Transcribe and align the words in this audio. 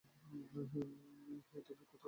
হেই 1.51 1.61
তুমি 1.63 1.75
কোথায়? 1.79 1.99